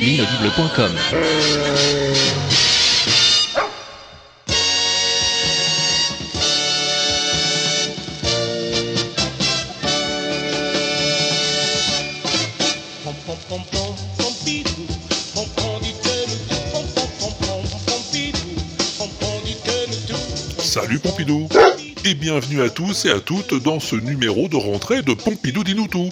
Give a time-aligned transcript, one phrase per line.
[0.00, 0.92] L'inaudible.com
[20.58, 21.48] Salut Pompidou
[22.04, 26.08] Et bienvenue à tous et à toutes dans ce numéro de rentrée de Pompidou Dinoutou.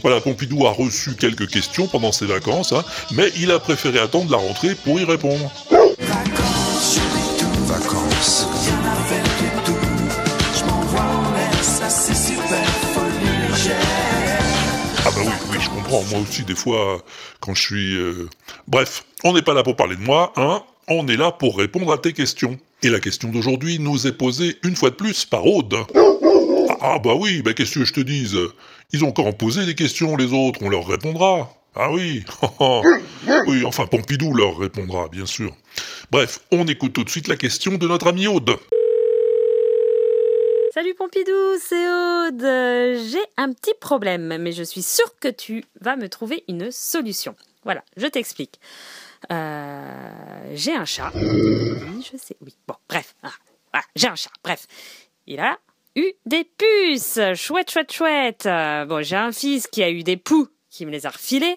[0.00, 4.30] Voilà, Pompidou a reçu quelques questions pendant ses vacances, hein, mais il a préféré attendre
[4.30, 5.52] la rentrée pour y répondre.
[7.66, 8.46] vacances.
[15.04, 17.02] Ah bah oui, oui, je comprends, moi aussi des fois,
[17.40, 17.94] quand je suis...
[17.96, 18.28] euh,
[18.68, 21.92] Bref, on n'est pas là pour parler de moi, hein, on est là pour répondre
[21.92, 22.58] à tes questions.
[22.82, 25.74] Et la question d'aujourd'hui nous est posée une fois de plus par Aude.
[25.94, 28.38] Ah, ah, bah oui, bah qu'est-ce que je te dise?
[28.92, 31.50] Ils ont encore posé des questions les autres, on leur répondra.
[31.76, 32.24] Ah oui,
[33.46, 35.54] oui, enfin Pompidou leur répondra, bien sûr.
[36.10, 38.56] Bref, on écoute tout de suite la question de notre ami Aude.
[40.74, 42.40] Salut Pompidou, c'est Aude.
[43.10, 47.34] J'ai un petit problème, mais je suis sûre que tu vas me trouver une solution.
[47.64, 48.60] Voilà, je t'explique.
[49.30, 51.12] Euh, j'ai un chat.
[51.14, 52.56] Oui, je sais, oui.
[52.66, 53.14] Bon, bref.
[53.22, 53.32] Ah,
[53.72, 54.66] voilà, j'ai un chat, bref.
[55.26, 55.58] Il a
[55.96, 57.20] eu des puces.
[57.34, 58.46] Chouette, chouette, chouette.
[58.46, 61.56] Euh, bon, j'ai un fils qui a eu des poux, qui me les a refilés.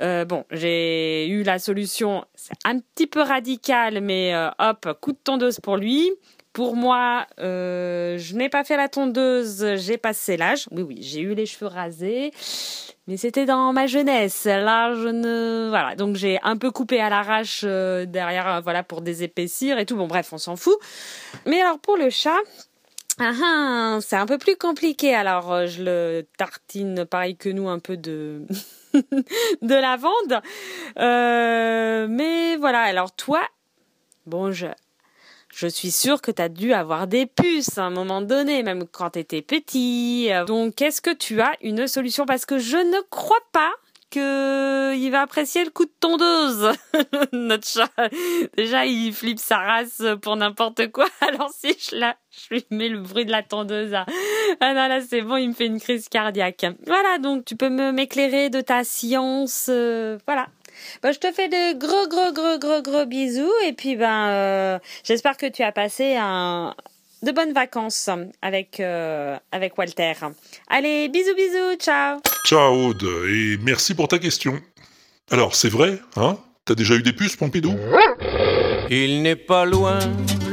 [0.00, 5.12] Euh, bon, j'ai eu la solution, c'est un petit peu radical, mais euh, hop, coup
[5.12, 6.10] de tondeuse pour lui.
[6.52, 10.68] Pour moi, euh, je n'ai pas fait la tondeuse, j'ai passé l'âge.
[10.70, 12.30] Oui, oui, j'ai eu les cheveux rasés,
[13.06, 14.46] mais c'était dans ma jeunesse.
[14.46, 15.68] Là, je ne...
[15.68, 19.96] Voilà, donc j'ai un peu coupé à l'arrache derrière, voilà, pour désépaissir et tout.
[19.96, 20.78] Bon, bref, on s'en fout.
[21.46, 22.38] Mais alors, pour le chat...
[23.18, 25.14] Ah, ah, c'est un peu plus compliqué.
[25.14, 28.42] Alors, je le tartine pareil que nous, un peu de
[29.62, 30.42] de lavande.
[30.98, 32.82] Euh, mais voilà.
[32.82, 33.40] Alors toi,
[34.26, 34.66] bon, je
[35.54, 38.86] je suis sûre que tu as dû avoir des puces à un moment donné, même
[38.86, 40.28] quand tu étais petit.
[40.46, 42.26] Donc, est-ce que tu as une solution?
[42.26, 43.72] Parce que je ne crois pas
[44.10, 46.72] que il va apprécier le coup de tondeuse.
[47.32, 47.90] Notre chat,
[48.56, 51.06] déjà, il flippe sa race pour n'importe quoi.
[51.20, 54.06] Alors, si je, la, je lui mets le bruit de la tondeuse, ah
[54.60, 56.66] ah non, là, c'est bon, il me fait une crise cardiaque.
[56.86, 59.66] Voilà, donc tu peux m'éclairer de ta science.
[59.68, 60.48] euh, voilà.
[61.02, 63.50] Bon, je te fais de gros, gros, gros, gros, gros bisous.
[63.64, 66.74] Et puis, ben, euh, j'espère que tu as passé un,
[67.26, 68.08] de bonnes vacances
[68.40, 70.12] avec, euh, avec Walter.
[70.68, 72.20] Allez, bisous, bisous, ciao.
[72.44, 74.58] Ciao Aude, et merci pour ta question.
[75.30, 76.38] Alors, c'est vrai, hein?
[76.64, 77.74] T'as déjà eu des puces, Pompidou?
[78.90, 79.98] Il n'est pas loin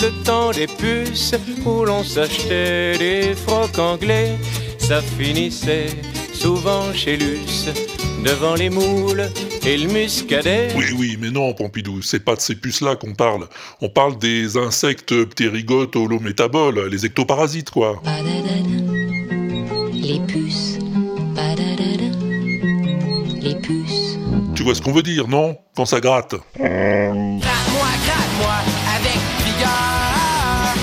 [0.00, 1.34] le temps des puces
[1.66, 4.36] où l'on s'achetait des frocs anglais.
[4.78, 5.88] Ça finissait
[6.40, 7.68] souvent chez Luce,
[8.24, 9.28] devant les moules
[9.66, 10.68] et le muscadet.
[10.74, 13.46] Oui, oui, mais non, Pompidou, c'est pas de ces puces-là qu'on parle.
[13.82, 18.00] On parle des insectes ptérygotes holométaboles, les ectoparasites, quoi.
[19.92, 20.78] Les puces.
[23.42, 24.18] Les puces.
[24.54, 25.58] Tu vois ce qu'on veut dire, non?
[25.76, 26.36] Quand ça gratte.
[26.56, 28.56] Gratte-moi, gratte-moi
[28.96, 30.74] avec vigueur.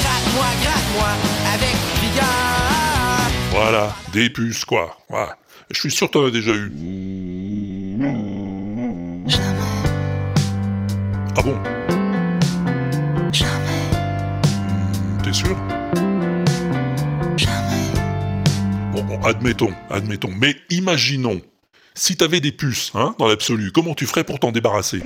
[0.00, 1.10] Gratte-moi, gratte-moi
[1.54, 2.43] avec vigueur.
[3.54, 4.98] Voilà, des puces, quoi.
[5.08, 5.36] Voilà.
[5.70, 6.72] Je suis sûr que t'en as déjà eu.
[11.36, 11.56] Ah bon?
[15.22, 15.56] T'es sûr?
[18.92, 20.30] Bon, bon, admettons, admettons.
[20.36, 21.40] Mais imaginons,
[21.94, 25.00] si t'avais des puces, hein, dans l'absolu, comment tu ferais pour t'en débarrasser?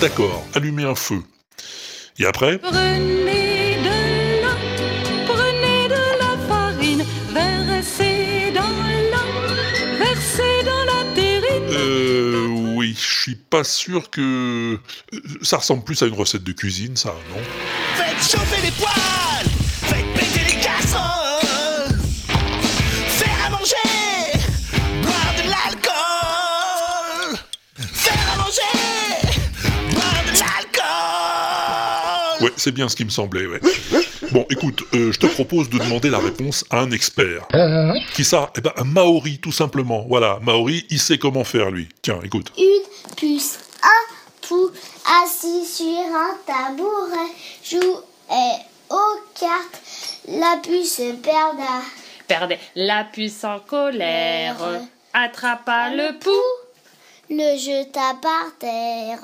[0.00, 1.22] D'accord, allumer un feu.
[2.20, 2.58] Et après?
[2.58, 4.56] Prenez de l'eau,
[5.26, 8.60] prenez de la farine, versez dans
[9.10, 11.64] l'eau, versez dans la terrine.
[11.70, 12.46] Euh,
[12.76, 14.78] oui, je suis pas sûr que...
[15.14, 17.42] euh, Ça ressemble plus à une recette de cuisine, ça, non?
[17.96, 19.57] Faites chauffer les poêles.
[32.40, 33.60] Ouais, c'est bien ce qui me semblait, ouais.
[34.30, 37.46] Bon, écoute, euh, je te propose de demander la réponse à un expert.
[38.14, 38.52] Qui ça?
[38.56, 40.04] Eh ben, un Maori, tout simplement.
[40.08, 41.88] Voilà, Maori, il sait comment faire, lui.
[42.02, 42.52] Tiens, écoute.
[42.58, 44.70] Une puce, un pou,
[45.24, 47.32] assis sur un tabouret,
[47.64, 49.80] jouait aux cartes.
[50.28, 51.82] La puce perda.
[52.26, 54.56] Perdait la puce en colère,
[55.14, 56.32] attrapa le pouls.
[57.30, 59.20] le jeta par terre,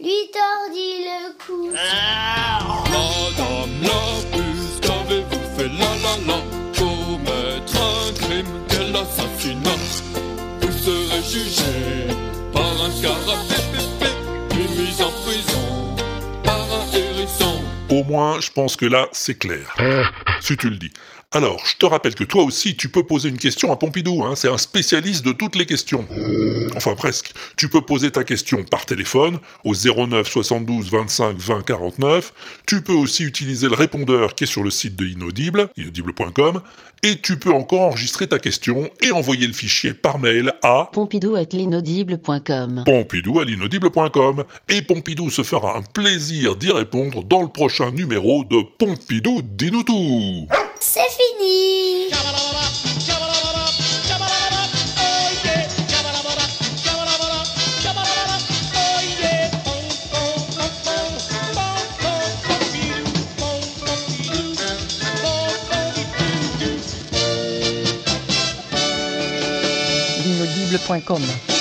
[0.00, 1.66] lui tordit le cou.
[1.66, 2.47] Madame
[17.90, 19.74] Au moins, je pense que là, c'est clair.
[20.40, 20.92] Si tu le dis.
[21.32, 24.24] Alors, je te rappelle que toi aussi, tu peux poser une question à Pompidou.
[24.24, 26.06] Hein, c'est un spécialiste de toutes les questions.
[26.74, 27.34] Enfin, presque.
[27.54, 32.32] Tu peux poser ta question par téléphone au 09 72 25 20 49.
[32.66, 36.62] Tu peux aussi utiliser le répondeur qui est sur le site de Inaudible, inaudible.com.
[37.02, 41.36] Et tu peux encore enregistrer ta question et envoyer le fichier par mail à Pompidou
[41.36, 42.84] at l'inaudible.com.
[42.86, 44.44] pompidou à l'inaudible.com.
[44.70, 49.82] Et Pompidou se fera un plaisir d'y répondre dans le prochain numéro de Pompidou dis-nous
[49.82, 50.48] tout.
[50.98, 52.08] C'est fini.
[70.24, 71.57] L'inaudible.com.